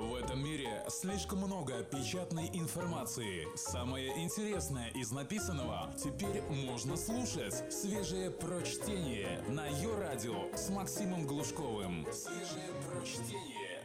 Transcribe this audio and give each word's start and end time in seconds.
В 0.00 0.14
этом 0.14 0.42
мире 0.42 0.82
слишком 0.88 1.40
много 1.40 1.82
печатной 1.82 2.48
информации. 2.54 3.46
Самое 3.54 4.08
интересное 4.24 4.88
из 4.94 5.12
написанного 5.12 5.92
теперь 6.02 6.40
можно 6.48 6.96
слушать. 6.96 7.70
Свежее 7.70 8.30
прочтение 8.30 9.42
на 9.50 9.66
ее 9.66 9.94
радио 9.98 10.56
с 10.56 10.70
Максимом 10.70 11.26
Глушковым. 11.26 12.06
Свежее 12.12 12.70
прочтение. 12.88 13.82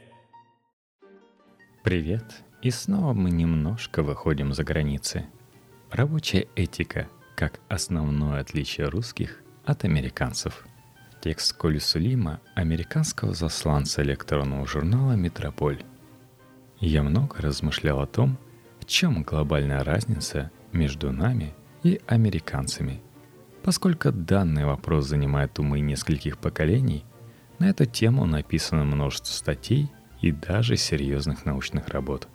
Привет! 1.84 2.44
И 2.62 2.72
снова 2.72 3.12
мы 3.12 3.30
немножко 3.30 4.02
выходим 4.02 4.54
за 4.54 4.64
границы. 4.64 5.26
Рабочая 5.92 6.48
этика 6.56 7.10
как 7.36 7.60
основное 7.68 8.40
отличие 8.40 8.88
русских 8.88 9.44
от 9.66 9.84
американцев. 9.84 10.66
Текст 11.22 11.58
Коли 11.58 11.80
Сулима, 11.80 12.40
американского 12.56 13.34
засланца 13.34 14.02
электронного 14.02 14.66
журнала 14.66 15.14
«Метрополь». 15.14 15.84
Я 16.86 17.02
много 17.02 17.42
размышлял 17.42 18.00
о 18.00 18.06
том, 18.06 18.38
в 18.80 18.86
чем 18.86 19.24
глобальная 19.24 19.84
разница 19.84 20.52
между 20.72 21.12
нами 21.12 21.56
и 21.82 22.00
американцами. 22.06 23.02
Поскольку 23.64 24.12
данный 24.12 24.66
вопрос 24.66 25.08
занимает 25.08 25.58
умы 25.58 25.80
нескольких 25.80 26.38
поколений, 26.38 27.04
на 27.58 27.72
эту 27.72 27.86
тему 27.88 28.28
написано 28.28 28.84
множество 28.84 29.34
статей 29.34 29.92
и 30.22 30.32
даже 30.32 30.78
серьезных 30.78 31.44
научных 31.44 31.88
работ. 31.88 32.28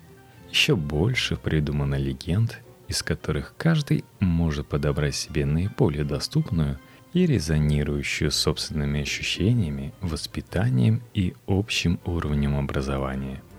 Еще 0.51 0.75
больше 0.75 1.37
придумано 1.37 1.95
легенд, 1.95 2.61
из 2.89 3.05
которых 3.05 3.55
каждый 3.57 4.05
может 4.19 4.67
подобрать 4.67 5.15
себе 5.15 5.47
наиболее 5.47 6.03
доступную 6.03 6.81
и 7.13 7.25
резонирующую 7.25 8.33
собственными 8.33 9.03
ощущениями, 9.03 9.95
воспитанием 10.01 11.03
и 11.15 11.35
общим 11.47 12.01
уровнем 12.05 12.57
образования– 12.57 13.45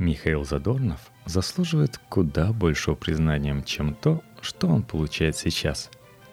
Михаил 0.00 0.46
Задорнов 0.46 1.12
заслуживает 1.26 2.00
куда 2.08 2.54
большего 2.54 2.94
признания, 2.94 3.62
чем 3.66 3.94
то, 3.94 4.22
что 4.40 4.66
он 4.66 4.82
получает 4.82 5.36
сейчас. 5.36 5.90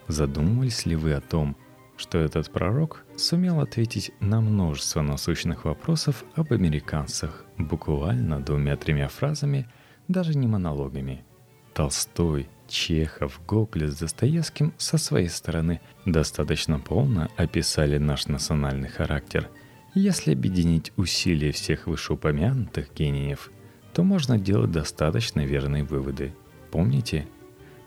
Задумывались 0.08 0.86
ли 0.86 0.96
вы 0.96 1.12
о 1.12 1.20
том, 1.20 1.58
что 1.98 2.18
этот 2.18 2.50
пророк 2.50 3.04
сумел 3.18 3.60
ответить 3.60 4.14
на 4.22 4.40
множество 4.40 5.02
насущных 5.02 5.66
вопросов 5.66 6.24
об 6.34 6.54
американцах 6.54 7.44
буквально 7.58 8.40
двумя-тремя 8.40 9.10
фразами, 9.10 9.68
даже 10.08 10.38
не 10.38 10.48
монологами. 10.48 11.26
Толстой, 11.74 12.48
Чехов, 12.70 13.42
Гоголь 13.46 13.90
с 13.90 14.00
Достоевским 14.00 14.74
со 14.78 14.98
своей 14.98 15.28
стороны 15.28 15.82
достаточно 16.06 16.80
полно 16.80 17.28
описали 17.36 17.98
наш 17.98 18.28
национальный 18.28 18.88
характер. 18.88 19.50
Если 19.94 20.32
объединить 20.32 20.94
усилия 20.96 21.52
всех 21.52 21.88
вышеупомянутых 21.88 22.94
гениев– 22.94 23.52
то 23.98 24.04
можно 24.04 24.38
делать 24.38 24.70
достаточно 24.70 25.44
верные 25.44 25.84
выводы. 25.84 26.36
Помните, 26.70 27.28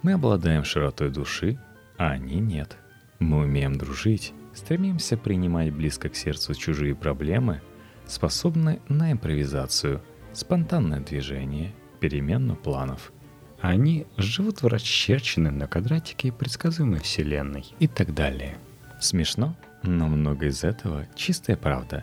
мы 0.03 0.14
обладаем 0.14 0.64
широтой 0.64 1.08
души, 1.08 1.56
а 1.98 2.11
они 2.11 2.41
нет. 2.41 2.77
Мы 3.20 3.42
умеем 3.44 3.78
дружить, 3.78 4.33
стремимся 4.52 5.17
принимать 5.17 5.72
близко 5.72 6.08
к 6.08 6.17
сердцу 6.17 6.55
чужие 6.55 6.97
проблемы, 6.97 7.62
способны 8.08 8.80
на 8.89 9.12
импровизацию, 9.12 10.02
спонтанное 10.33 10.98
движение, 10.98 11.72
перемену 12.00 12.56
планов. 12.56 13.12
Они 13.61 14.08
живут 14.17 14.62
в 14.62 14.67
расчерченной 14.67 15.52
на 15.52 15.69
квадратике 15.69 16.33
предсказуемой 16.33 16.98
вселенной 16.98 17.67
и 17.78 17.86
так 17.86 18.14
далее. 18.14 18.58
Смешно, 18.98 19.56
но 19.84 20.08
много 20.08 20.47
из 20.47 20.64
этого 20.64 21.06
чистая 21.14 21.56
правда. 21.56 22.02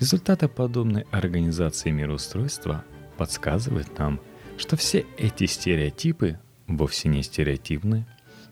Результаты 0.00 0.48
подобной 0.48 1.04
организации 1.10 1.90
мироустройства 1.90 2.84
подсказывает 3.16 3.98
нам, 3.98 4.20
что 4.56 4.76
все 4.76 5.06
эти 5.16 5.46
стереотипы 5.46 6.38
вовсе 6.66 7.08
не 7.08 7.22
стереотипны. 7.22 8.06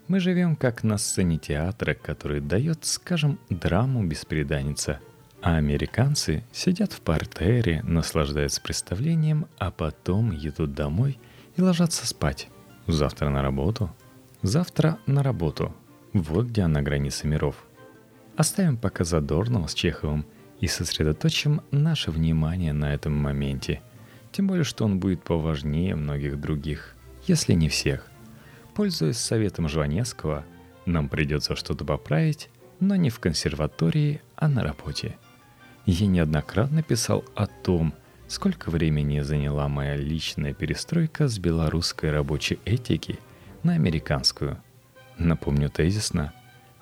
Мы 0.07 0.19
живем 0.19 0.55
как 0.55 0.83
на 0.83 0.97
сцене 0.97 1.37
театра, 1.37 1.93
который 1.93 2.41
дает, 2.41 2.85
скажем, 2.85 3.39
драму 3.49 4.03
беспреданница, 4.05 4.99
а 5.41 5.55
американцы 5.55 6.43
сидят 6.51 6.93
в 6.93 7.01
партере, 7.01 7.81
наслаждаются 7.83 8.61
представлением, 8.61 9.47
а 9.57 9.71
потом 9.71 10.31
едут 10.31 10.73
домой 10.73 11.19
и 11.55 11.61
ложатся 11.61 12.05
спать. 12.05 12.49
Завтра 12.87 13.29
на 13.29 13.41
работу. 13.41 13.89
Завтра 14.41 14.99
на 15.05 15.23
работу. 15.23 15.73
Вот 16.11 16.47
где 16.47 16.63
она 16.63 16.81
граница 16.81 17.27
миров. 17.27 17.55
Оставим 18.35 18.77
пока 18.77 19.03
Задорнова 19.03 19.67
с 19.67 19.73
Чеховым 19.73 20.25
и 20.59 20.67
сосредоточим 20.67 21.61
наше 21.71 22.11
внимание 22.11 22.73
на 22.73 22.93
этом 22.93 23.13
моменте– 23.13 23.81
тем 24.33 24.47
более, 24.47 24.63
что 24.63 24.83
он 24.83 24.99
будет 24.99 25.23
поважнее 25.23 25.95
многих 25.95 26.41
других, 26.41 26.95
если 27.25 27.53
не 27.53 27.69
всех. 27.69 28.09
Пользуясь 28.73 29.17
советом 29.17 29.69
Жванецкого, 29.69 30.43
нам 30.85 31.07
придется 31.07 31.55
что-то 31.55 31.85
поправить, 31.85 32.49
но 32.79 32.95
не 32.95 33.09
в 33.09 33.19
консерватории, 33.19 34.21
а 34.35 34.47
на 34.49 34.63
работе. 34.63 35.15
Я 35.85 36.07
неоднократно 36.07 36.81
писал 36.81 37.23
о 37.35 37.45
том, 37.45 37.93
сколько 38.27 38.71
времени 38.71 39.21
заняла 39.21 39.67
моя 39.69 39.95
личная 39.95 40.53
перестройка 40.53 41.27
с 41.27 41.37
белорусской 41.37 42.11
рабочей 42.11 42.59
этики 42.65 43.19
на 43.61 43.73
американскую. 43.73 44.57
Напомню 45.19 45.69
тезисно, 45.69 46.33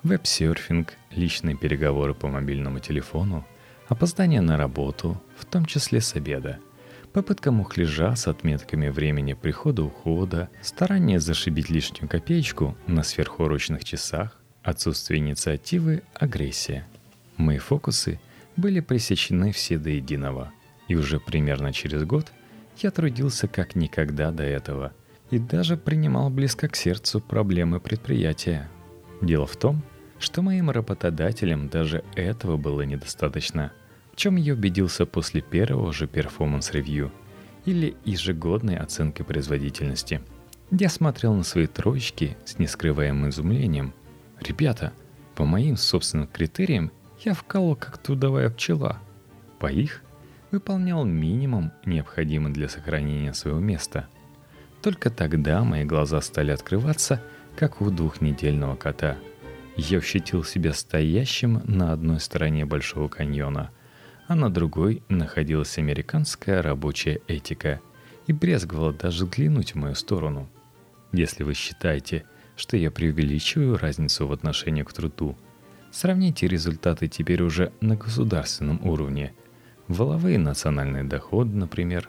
веб-серфинг, 0.02 0.94
личные 1.10 1.56
переговоры 1.56 2.14
по 2.14 2.28
мобильному 2.28 2.78
телефону, 2.78 3.46
опоздание 3.88 4.40
на 4.40 4.56
работу, 4.56 5.20
в 5.36 5.44
том 5.44 5.66
числе 5.66 6.00
с 6.00 6.14
обеда– 6.14 6.58
попытка 7.12 7.52
мухляжа 7.52 8.16
с 8.16 8.26
отметками 8.26 8.88
времени 8.88 9.34
прихода-ухода, 9.34 10.48
старание 10.62 11.20
зашибить 11.20 11.70
лишнюю 11.70 12.08
копеечку 12.08 12.76
на 12.86 13.02
сверхурочных 13.02 13.84
часах, 13.84 14.40
отсутствие 14.62 15.20
инициативы, 15.20 16.02
агрессия. 16.14 16.86
Мои 17.36 17.58
фокусы 17.58 18.20
были 18.56 18.80
пресечены 18.80 19.52
все 19.52 19.78
до 19.78 19.90
единого, 19.90 20.52
и 20.88 20.94
уже 20.94 21.20
примерно 21.20 21.72
через 21.72 22.04
год 22.04 22.32
я 22.78 22.90
трудился 22.90 23.48
как 23.48 23.74
никогда 23.74 24.30
до 24.30 24.42
этого 24.42 24.92
и 25.30 25.38
даже 25.38 25.76
принимал 25.76 26.30
близко 26.30 26.68
к 26.68 26.76
сердцу 26.76 27.20
проблемы 27.20 27.80
предприятия. 27.80 28.68
Дело 29.20 29.46
в 29.46 29.56
том, 29.56 29.82
что 30.18 30.42
моим 30.42 30.70
работодателям 30.70 31.68
даже 31.68 32.04
этого 32.14 32.56
было 32.56 32.82
недостаточно– 32.82 33.72
чем 34.14 34.36
я 34.36 34.54
убедился 34.54 35.06
после 35.06 35.40
первого 35.40 35.92
же 35.92 36.06
performance 36.06 36.75
review 36.75 37.12
или 37.64 37.96
ежегодной 38.04 38.76
оценки 38.76 39.22
производительности. 39.22 40.20
Я 40.70 40.88
смотрел 40.88 41.34
на 41.34 41.44
свои 41.44 41.66
троечки 41.66 42.36
с 42.44 42.58
нескрываемым 42.58 43.30
изумлением. 43.30 43.94
Ребята, 44.40 44.92
по 45.34 45.44
моим 45.44 45.76
собственным 45.76 46.26
критериям 46.26 46.90
я 47.20 47.34
вкалывал 47.34 47.76
как 47.76 47.98
трудовая 47.98 48.50
пчела. 48.50 48.98
По 49.58 49.70
их 49.70 50.02
выполнял 50.50 51.04
минимум, 51.04 51.72
необходимый 51.86 52.52
для 52.52 52.68
сохранения 52.68 53.32
своего 53.32 53.60
места. 53.60 54.08
Только 54.82 55.10
тогда 55.10 55.62
мои 55.62 55.84
глаза 55.84 56.20
стали 56.20 56.50
открываться, 56.50 57.22
как 57.56 57.80
у 57.80 57.90
двухнедельного 57.90 58.74
кота. 58.76 59.16
Я 59.76 59.98
ощутил 59.98 60.42
себя 60.42 60.72
стоящим 60.72 61.62
на 61.64 61.92
одной 61.92 62.20
стороне 62.20 62.66
Большого 62.66 63.08
каньона– 63.08 63.70
а 64.32 64.34
на 64.34 64.48
другой 64.48 65.02
находилась 65.10 65.76
американская 65.76 66.62
рабочая 66.62 67.20
этика 67.28 67.82
и 68.26 68.32
брезговала 68.32 68.94
даже 68.94 69.26
взглянуть 69.26 69.72
в 69.72 69.74
мою 69.74 69.94
сторону. 69.94 70.48
Если 71.12 71.42
вы 71.42 71.52
считаете, 71.52 72.24
что 72.56 72.78
я 72.78 72.90
преувеличиваю 72.90 73.76
разницу 73.76 74.26
в 74.26 74.32
отношении 74.32 74.84
к 74.84 74.92
труду, 74.94 75.36
сравните 75.90 76.48
результаты 76.48 77.08
теперь 77.08 77.42
уже 77.42 77.74
на 77.82 77.94
государственном 77.94 78.80
уровне. 78.86 79.34
Воловые 79.86 80.38
национальные 80.38 81.04
доходы, 81.04 81.54
например. 81.54 82.08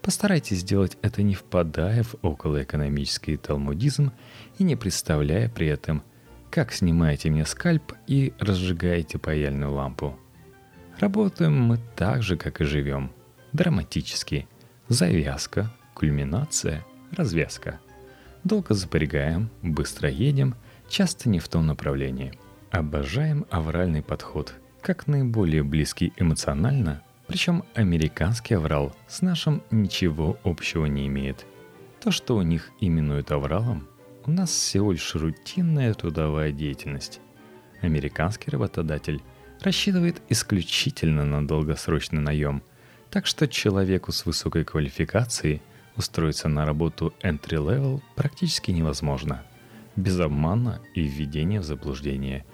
Постарайтесь 0.00 0.60
сделать 0.60 0.96
это 1.02 1.22
не 1.22 1.34
впадая 1.34 2.04
в 2.04 2.14
околоэкономический 2.22 3.36
талмудизм 3.36 4.12
и 4.56 4.64
не 4.64 4.76
представляя 4.76 5.50
при 5.50 5.66
этом, 5.66 6.04
как 6.50 6.72
снимаете 6.72 7.28
мне 7.28 7.44
скальп 7.44 7.92
и 8.06 8.32
разжигаете 8.38 9.18
паяльную 9.18 9.74
лампу– 9.74 10.18
Работаем 11.00 11.58
мы 11.58 11.78
так 11.96 12.22
же, 12.22 12.36
как 12.36 12.60
и 12.60 12.64
живем. 12.64 13.10
Драматически. 13.54 14.46
Завязка, 14.88 15.72
кульминация, 15.94 16.84
развязка. 17.12 17.80
Долго 18.44 18.74
запрягаем, 18.74 19.48
быстро 19.62 20.10
едем, 20.10 20.54
часто 20.90 21.30
не 21.30 21.38
в 21.38 21.48
том 21.48 21.66
направлении. 21.66 22.34
Обожаем 22.70 23.46
авральный 23.48 24.02
подход, 24.02 24.52
как 24.82 25.06
наиболее 25.06 25.62
близкий 25.62 26.12
эмоционально, 26.18 27.02
причем 27.26 27.64
американский 27.74 28.52
аврал 28.52 28.94
с 29.08 29.22
нашим 29.22 29.62
ничего 29.70 30.38
общего 30.44 30.84
не 30.84 31.06
имеет. 31.06 31.46
То, 32.02 32.10
что 32.10 32.36
у 32.36 32.42
них 32.42 32.72
именуют 32.78 33.30
авралом, 33.30 33.88
у 34.26 34.30
нас 34.30 34.50
всего 34.50 34.92
лишь 34.92 35.14
рутинная 35.14 35.94
трудовая 35.94 36.52
деятельность. 36.52 37.20
Американский 37.80 38.50
работодатель 38.50 39.22
рассчитывает 39.62 40.20
исключительно 40.28 41.24
на 41.24 41.46
долгосрочный 41.46 42.20
наем, 42.20 42.62
Так 43.10 43.26
что 43.26 43.48
человеку 43.48 44.12
с 44.12 44.24
высокой 44.24 44.64
квалификацией 44.64 45.62
устроиться 45.96 46.48
на 46.48 46.64
работу 46.64 47.12
entry-level 47.22 48.00
практически 48.14 48.70
невозможно. 48.70 49.42
Без 49.96 50.18
обмана 50.20 50.80
и 50.94 51.02
введения 51.02 51.60
в 51.60 51.64
заблуждение. 51.64 52.44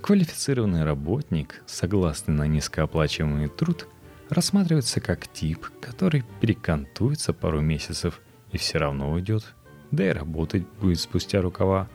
Квалифицированный 0.00 0.84
работник, 0.84 1.62
согласный 1.66 2.34
на 2.34 2.46
низкооплачиваемый 2.46 3.48
труд, 3.48 3.88
рассматривается 4.30 5.00
как 5.00 5.26
тип, 5.26 5.66
который 5.80 6.24
перекантуется 6.40 7.32
пару 7.32 7.60
месяцев 7.60 8.20
и 8.52 8.58
все 8.58 8.78
равно 8.78 9.10
уйдет, 9.10 9.54
да 9.90 10.06
и 10.08 10.12
работать 10.12 10.64
будет 10.80 11.00
спустя 11.00 11.40
рукава. 11.42 11.88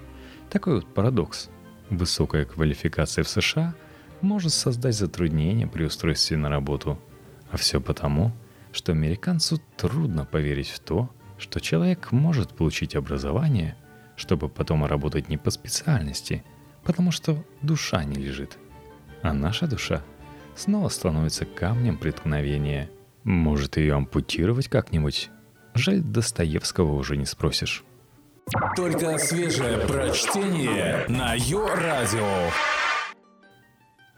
Такой 0.50 0.76
вот 0.76 0.94
парадокс. 0.94 1.50
Высокая 1.90 2.46
квалификация 2.46 3.24
в 3.24 3.30
США 3.30 3.74
может 4.22 4.54
создать 4.54 4.96
затруднения 4.96 5.68
при 5.68 5.84
устройстве 5.84 6.38
на 6.38 6.50
работу. 6.50 7.00
А 7.52 7.58
все 7.58 7.82
потому, 7.82 8.32
что 8.72 8.92
американцу 8.92 9.62
трудно 9.78 10.26
поверить 10.26 10.70
в 10.70 10.80
то, 10.80 11.10
что 11.38 11.60
человек 11.60 12.12
может 12.12 12.50
получить 12.50 12.96
образование, 12.96 13.76
чтобы 14.16 14.50
потом 14.50 14.86
работать 14.86 15.30
не 15.30 15.38
по 15.38 15.52
специальности, 15.52 16.44
потому 16.84 17.12
что 17.12 17.44
душа 17.62 18.04
не 18.04 18.16
лежит. 18.16 18.58
А 19.22 19.34
наша 19.34 19.68
душа 19.68 20.04
снова 20.56 20.90
становится 20.90 21.46
камнем 21.46 21.98
преткновения. 21.98 22.90
Может 23.24 23.78
ее 23.78 23.96
ампутировать 23.96 24.68
как-нибудь? 24.68 25.30
Жаль, 25.74 26.02
Достоевского 26.02 26.94
уже 26.94 27.18
не 27.18 27.26
спросишь. 27.26 27.84
Только 28.76 29.18
свежее 29.20 29.78
прочтение 29.88 31.06
на 31.08 31.36
Йо-Радио. 31.36 32.50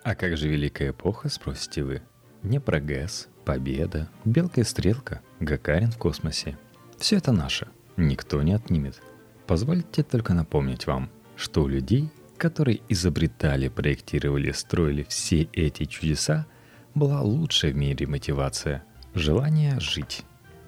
А 0.03 0.15
как 0.15 0.35
же 0.35 0.49
Великая 0.49 0.91
Эпоха, 0.91 1.29
спросите 1.29 1.83
вы? 1.83 2.01
Не 2.41 2.59
прогресс, 2.59 3.27
победа, 3.45 4.09
белка 4.25 4.61
и 4.61 4.63
стрелка, 4.63 5.21
Гагарин 5.39 5.91
в 5.91 5.97
космосе. 5.97 6.57
Все 6.97 7.17
это 7.17 7.31
наше, 7.31 7.67
никто 7.97 8.41
не 8.41 8.53
отнимет. 8.53 8.99
Позвольте 9.45 10.01
только 10.01 10.33
напомнить 10.33 10.87
вам, 10.87 11.11
что 11.35 11.63
у 11.63 11.67
людей, 11.67 12.09
которые 12.37 12.81
изобретали, 12.89 13.67
проектировали, 13.67 14.51
строили 14.51 15.05
все 15.07 15.43
эти 15.53 15.85
чудеса, 15.85 16.47
была 16.95 17.21
лучшая 17.21 17.71
в 17.71 17.75
мире 17.75 18.07
мотивация– 18.07 18.83
желание 19.13 19.79
жить. 19.79 20.23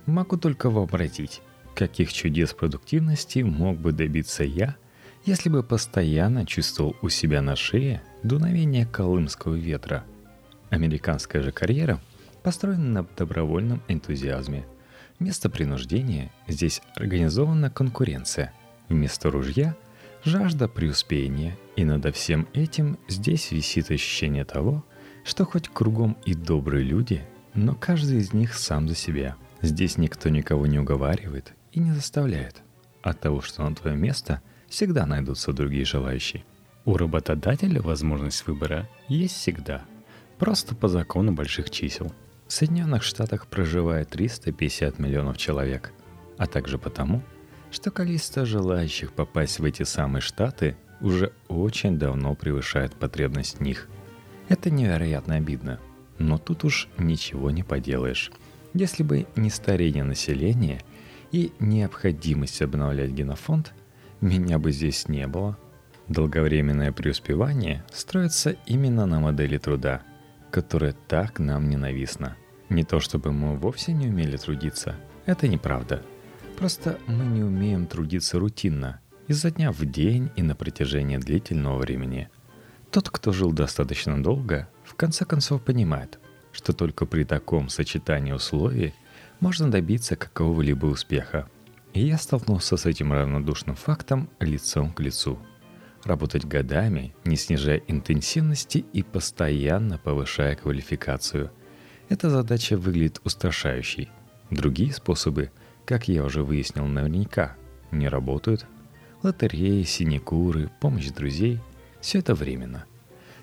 Могу 0.06 0.38
только 0.38 0.70
вообразить, 0.70 1.42
каких 1.74 2.14
чудес 2.14 2.54
продуктивности 2.54 3.40
мог 3.40 3.80
бы 3.80 3.94
добиться 3.94 4.44
я, 4.44 4.76
если 5.26 5.50
бы 5.50 5.64
постоянно 5.64 6.46
чувствовал 6.46 6.96
у 7.02 7.10
себя 7.10 7.42
на 7.42 7.56
шее 7.56 8.04
дуновение 8.24 8.86
колымского 8.86 9.56
ветра. 9.56 10.04
Американская 10.70 11.42
же 11.42 11.52
карьера 11.52 12.00
построена 12.42 13.02
на 13.02 13.08
добровольном 13.18 13.82
энтузиазме. 13.88 14.66
Вместо 15.20 15.50
принуждения 15.50 16.32
здесь 16.48 16.82
организована 16.96 17.70
конкуренция. 17.70 18.54
Вместо 18.90 19.30
ружья– 19.30 19.76
жажда 20.24 20.68
преуспеяния, 20.68 21.58
и 21.76 21.84
над 21.84 22.14
всем 22.16 22.48
этим 22.54 22.98
здесь 23.08 23.52
висит 23.52 23.92
ощущение 23.92 24.46
того, 24.46 24.84
что 25.24 25.46
хоть 25.46 25.70
кругом 25.70 26.18
и 26.26 26.34
добрые 26.34 26.84
люди, 26.84 27.22
но 27.54 27.76
каждый 27.76 28.18
из 28.18 28.34
них 28.34 28.54
сам 28.54 28.88
за 28.88 28.96
себя. 28.96 29.36
Здесь 29.62 29.98
никто 29.98 30.30
никого 30.30 30.68
не 30.68 30.80
уговаривает 30.80 31.54
и 31.72 31.80
не 31.80 31.92
заставляет. 31.92 32.62
От 33.02 33.20
того, 33.20 33.42
что 33.42 33.68
на 33.68 33.76
твое 33.76 33.96
место, 33.96 34.42
всегда 34.68 35.06
найдутся 35.06 35.54
другие 35.54 35.86
желающие. 35.86 36.44
У 36.86 36.98
работодателя 36.98 37.82
возможность 37.82 38.46
выбора 38.48 38.90
есть 39.08 39.36
всегда. 39.36 39.84
Просто 40.38 40.76
по 40.76 40.88
закону 40.88 41.32
больших 41.32 41.70
чисел. 41.70 42.12
В 42.48 42.54
Соединенных 42.54 43.04
Штатах 43.04 43.48
проживает 43.48 44.10
350 44.10 45.00
миллионов 45.00 45.38
человек, 45.38 45.94
а 46.38 46.46
также 46.46 46.78
потому, 46.78 47.22
что 47.72 47.90
количество 47.90 48.46
желающих 48.46 49.14
попасть 49.14 49.60
в 49.60 49.64
эти 49.64 49.84
самые 49.84 50.22
штаты 50.22 50.76
уже 51.00 51.34
очень 51.48 51.98
давно 51.98 52.36
превышает 52.36 52.94
потребность 52.96 53.58
в 53.58 53.62
них. 53.62 53.88
Это 54.50 54.70
невероятно 54.70 55.36
обидно, 55.36 55.80
но 56.20 56.38
тут 56.38 56.64
уж 56.64 56.90
ничего 56.98 57.50
не 57.50 57.64
поделаешь. 57.64 58.32
Если 58.74 59.04
бы 59.04 59.28
не 59.36 59.50
старение 59.50 60.04
населения– 60.04 60.82
и 61.34 61.52
необходимость 61.60 62.62
обновлять 62.62 63.10
генофонд, 63.10 63.74
меня 64.22 64.60
бы 64.60 64.72
здесь 64.72 65.10
не 65.10 65.28
было. 65.28 65.58
Долговременное 66.10 66.92
преуспевание 66.92 67.84
строится 67.92 68.56
именно 68.66 69.06
на 69.06 69.20
модели 69.20 69.58
труда, 69.58 70.02
которая 70.52 70.94
так 71.08 71.40
нам 71.40 71.70
ненавистна. 71.70 72.36
Не 72.70 72.84
то 72.84 73.00
чтобы 73.00 73.32
мы 73.32 73.56
вовсе 73.56 73.94
не 73.94 74.08
умели 74.08 74.38
трудиться, 74.38 74.96
это 75.26 75.48
неправда. 75.48 76.04
Просто 76.58 77.00
мы 77.08 77.26
не 77.26 77.44
умеем 77.44 77.88
трудиться 77.88 78.38
рутинно, 78.38 79.00
изо 79.28 79.50
дня 79.50 79.72
в 79.72 79.86
день 79.86 80.30
и 80.36 80.44
на 80.44 80.56
протяжении 80.56 81.18
длительного 81.18 81.78
времени. 81.80 82.30
Тот, 82.92 83.10
кто 83.10 83.32
жил 83.32 83.52
достаточно 83.52 84.22
долго, 84.22 84.68
в 84.84 84.96
конце 84.96 85.26
концов 85.26 85.64
понимает, 85.64 86.20
что 86.52 86.74
только 86.74 87.06
при 87.06 87.24
таком 87.24 87.70
сочетании 87.70 88.34
условий 88.34 88.94
можно 89.40 89.72
добиться 89.72 90.16
какого-либо 90.16 90.86
успеха. 90.86 91.50
И 91.94 92.06
я 92.06 92.18
столкнулся 92.18 92.78
с 92.78 92.86
этим 92.86 93.14
равнодушным 93.14 93.76
фактом 93.76 94.30
лицом 94.40 94.92
к 94.94 95.00
лицу. 95.00 95.40
Работать 96.04 96.46
годами, 96.46 97.16
не 97.24 97.36
снижая 97.36 97.82
интенсивности 97.88 98.86
и 98.94 99.04
постоянно 99.04 99.98
повышая 99.98 100.56
квалификацию. 100.56 101.52
Эта 102.10 102.30
задача 102.30 102.78
выглядит 102.78 103.22
устрашающей. 103.24 104.10
Другие 104.50 104.94
способы, 104.94 105.52
как 105.86 106.08
я 106.08 106.24
уже 106.24 106.44
выяснил 106.44 106.86
наверняка, 106.86 107.56
не 107.92 108.08
работают. 108.10 108.66
Лотереи, 109.22 109.84
синекуры, 109.84 110.70
помощь 110.82 111.10
друзей– 111.10 111.60
все 112.02 112.20
это 112.20 112.36
временно. 112.36 112.86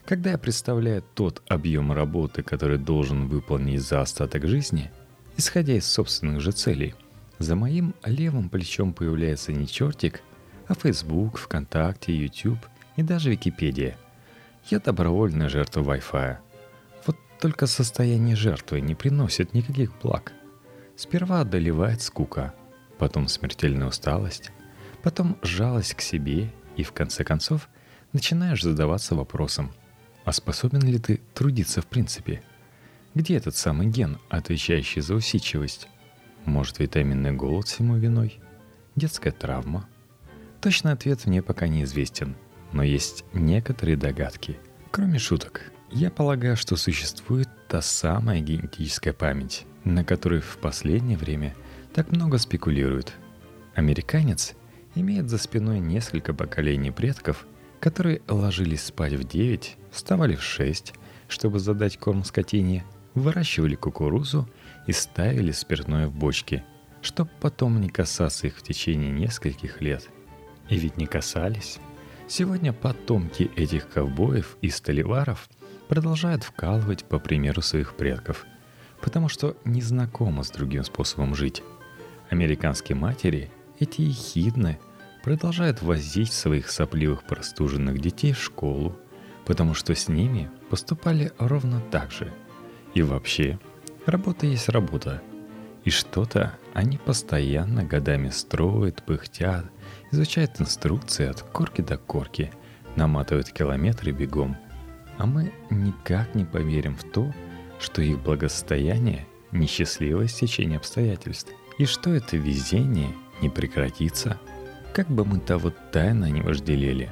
Когда 0.05 0.33
я 0.33 0.39
представляю 0.39 1.03
тот 1.15 1.43
объем 1.49 1.93
работы, 1.93 2.43
который 2.43 2.79
должен 2.79 3.29
выполнить 3.29 3.81
за 3.83 4.03
остаток 4.03 4.47
жизни– 4.47 4.91
исходя 5.41 5.75
из 5.75 5.87
собственных 5.87 6.41
же 6.41 6.53
целей. 6.53 6.95
За 7.39 7.57
моим 7.57 7.95
левым 8.05 8.51
плечом 8.51 8.93
появляется 8.93 9.53
не 9.53 9.67
чертик, 9.67 10.23
а 10.71 10.75
Facebook, 10.75 11.37
ВКонтакте, 11.37 12.17
YouTube 12.17 12.65
и 12.95 13.03
даже 13.03 13.31
Википедия. 13.31 13.99
Я 14.71 14.79
добровольная 14.79 15.49
жертва 15.49 15.83
Wi-Fi. 15.83 16.37
Вот 17.07 17.17
только 17.41 17.67
состояние 17.67 18.37
жертвы 18.37 18.81
не 18.81 18.95
приносит 18.95 19.53
никаких 19.53 19.91
благ. 20.01 20.33
Сперва 20.95 21.41
одолевает 21.41 22.03
скука, 22.03 22.55
потом 22.99 23.27
смертельная 23.27 23.89
усталость, 23.89 24.53
потом 25.03 25.37
жалость 25.43 25.95
к 25.95 26.01
себе 26.01 26.53
и 26.77 26.85
в 26.85 26.93
конце 26.93 27.25
концов 27.25 27.69
начинаешь 28.13 28.63
задаваться 28.63 29.17
вопросом, 29.17 29.73
а 30.25 30.33
способен 30.33 30.83
ли 30.83 31.01
ты 31.01 31.21
трудиться 31.35 31.83
в 31.83 31.87
принципе– 31.87 32.43
где 33.13 33.37
этот 33.37 33.57
самый 33.57 33.89
ген, 33.89 34.21
отвечающий 34.29 35.03
за 35.03 35.17
усидчивость? 35.17 35.89
Может, 36.45 36.79
витаминный 36.79 37.33
голод 37.33 37.67
всему 37.67 37.97
виной? 37.97 38.39
Детская 38.95 39.33
травма? 39.33 39.89
Точный 40.61 40.93
ответ 40.93 41.27
мне 41.27 41.43
пока 41.43 41.69
неизвестен, 41.69 42.37
но 42.73 42.83
есть 42.83 43.25
некоторые 43.33 43.97
догадки. 43.97 44.59
Кроме 44.91 45.19
шуток, 45.19 45.73
я 45.91 46.11
полагаю, 46.11 46.57
что 46.57 46.77
существует 46.77 47.49
та 47.69 47.81
самая 47.81 48.41
генетическая 48.41 49.13
память, 49.13 49.67
на 49.85 50.05
которой 50.05 50.41
в 50.41 50.59
последнее 50.59 51.17
время 51.17 51.55
так 51.95 52.11
много 52.13 52.39
спекулируют. 52.39 53.15
Американец 53.75 54.55
имеет 54.95 55.31
за 55.31 55.39
спиной 55.39 55.79
несколько 55.81 56.35
поколений 56.35 56.91
предков, 56.91 57.47
которые 57.81 58.23
ложились 58.29 58.85
спать 58.85 59.15
в 59.15 59.25
9, 59.25 59.77
вставали 59.91 60.35
в 60.35 60.43
6, 60.43 60.95
чтобы 61.29 61.59
задать 61.59 61.97
корм 61.97 62.25
скотине– 62.25 62.85
выращивали 63.15 63.75
кукурузу 63.75 64.49
и 64.87 64.93
ставили 64.93 65.53
спиртное 65.53 66.07
в 66.09 66.15
бочки, 66.15 66.65
чтобы 67.03 67.31
потом 67.41 67.81
не 67.81 67.89
касаться 67.89 68.47
их 68.47 68.57
в 68.57 68.63
течение 68.63 69.11
нескольких 69.11 69.81
лет. 69.81 70.09
И 70.71 70.79
ведь 70.79 70.97
не 70.97 71.07
касались. 71.07 71.79
Сегодня 72.27 72.73
потомки 72.73 73.51
этих 73.57 73.91
ковбоев 73.91 74.57
и 74.63 74.71
столеваров 74.71 75.49
продолжают 75.89 76.45
вкалывать 76.45 77.05
по 77.05 77.19
примеру 77.19 77.61
своих 77.61 77.95
предков, 77.95 78.47
потому 79.03 79.29
что 79.29 79.57
не 79.67 79.83
знакомы 79.83 80.43
с 80.43 80.51
другим 80.51 80.85
способом 80.85 81.35
жить. 81.35 81.63
Американские 82.31 82.97
матери, 82.97 83.51
эти 83.79 84.01
ехидны, 84.01 84.79
продолжают 85.23 85.83
возить 85.83 86.33
своих 86.33 86.71
сопливых 86.71 87.25
простуженных 87.25 88.01
детей 88.01 88.33
в 88.33 88.41
школу, 88.41 88.97
потому 89.45 89.75
что 89.75 89.95
с 89.95 90.09
ними 90.09 90.49
поступали 90.71 91.33
ровно 91.39 91.83
так 91.91 92.11
же– 92.11 92.33
и 92.95 93.03
вообще, 93.03 93.59
работа 94.07 94.47
есть 94.47 94.69
работа. 94.69 95.23
И 95.85 95.91
что-то 95.91 96.55
они 96.75 96.99
постоянно 96.99 97.85
годами 97.85 98.31
строят, 98.31 99.03
пыхтят, 99.03 99.67
изучают 100.13 100.61
инструкции 100.61 101.27
от 101.27 101.43
корки 101.43 101.81
до 101.81 101.99
корки, 101.99 102.53
наматывают 102.97 103.51
километры 103.51 104.13
бегом. 104.13 104.57
А 105.19 105.27
мы 105.27 105.53
никак 105.69 106.35
не 106.35 106.45
поверим 106.45 106.97
в 106.97 107.05
то, 107.05 107.33
что 107.79 108.03
их 108.03 108.21
благосостояние 108.21 109.27
несчастливое 109.53 110.29
стечение 110.29 110.79
обстоятельств. 110.79 111.53
И 111.79 111.87
что 111.87 112.11
это 112.11 112.37
везение 112.37 113.15
не 113.41 113.49
прекратится, 113.49 114.39
как 114.93 115.09
бы 115.09 115.25
мы 115.25 115.41
того 115.41 115.73
тайно 115.93 116.27
не 116.27 116.43
вожделели. 116.43 117.11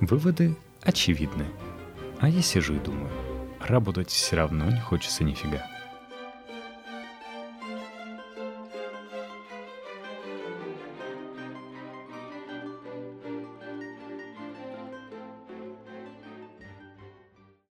Выводы 0.00 0.56
очевидны. 0.82 1.44
А 2.20 2.28
я 2.28 2.42
сижу 2.42 2.74
и 2.74 2.80
думаю, 2.80 3.10
работать 3.60 4.10
все 4.10 4.36
равно 4.36 4.64
не 4.70 4.80
хочется 4.80 5.24
нифига. 5.24 5.66